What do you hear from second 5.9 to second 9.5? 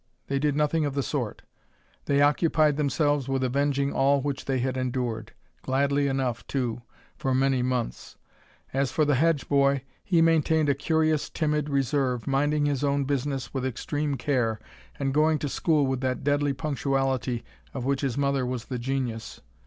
enough, too for many months. As for the Hedge